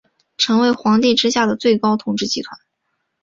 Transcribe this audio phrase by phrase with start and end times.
[0.35, 2.57] 成为皇帝之下的最高统治集团。